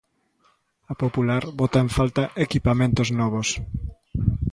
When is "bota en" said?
1.59-1.89